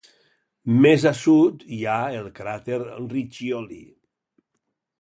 Més 0.85 1.03
a 1.09 1.11
sud 1.19 1.65
hi 1.75 1.79
ha 1.89 1.99
el 2.21 2.31
cràter 2.41 2.81
Riccioli. 2.87 3.81